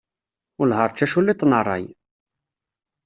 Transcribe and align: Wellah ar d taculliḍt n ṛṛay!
Wellah 0.57 0.81
ar 0.85 0.91
d 0.91 0.95
taculliḍt 0.97 1.45
n 1.45 1.51
ṛṛay! 1.61 1.85